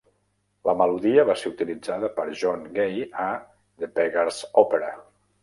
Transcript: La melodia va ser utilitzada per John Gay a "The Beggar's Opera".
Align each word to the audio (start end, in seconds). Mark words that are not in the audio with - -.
La 0.69 0.73
melodia 0.77 1.25
va 1.29 1.35
ser 1.41 1.51
utilitzada 1.55 2.09
per 2.15 2.25
John 2.41 2.65
Gay 2.79 3.05
a 3.27 3.27
"The 3.45 3.93
Beggar's 4.01 4.43
Opera". 4.65 4.93